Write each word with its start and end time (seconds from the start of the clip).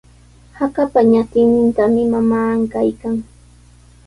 Hakapa 0.59 0.99
ñatinnintami 1.11 2.03
mamaa 2.13 2.47
ankaykan. 2.55 3.15